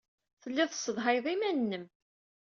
Telliḍ 0.41 0.69
tessedhayeḍ 0.69 1.25
iman-nnem. 1.33 1.85